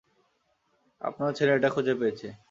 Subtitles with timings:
[1.01, 2.27] আপনার ছেলে এটা খুঁজে পেয়েছে।